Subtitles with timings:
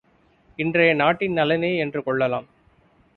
[0.59, 2.47] இன்றைய நாட்டின் நலனே என்று கொள்ளலாம்.